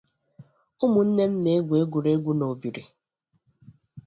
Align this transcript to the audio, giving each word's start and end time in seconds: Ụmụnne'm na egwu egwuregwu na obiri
Ụmụnne'm 0.83 1.33
na 1.43 1.49
egwu 1.57 1.73
egwuregwu 1.81 2.31
na 2.37 2.45
obiri 2.53 2.83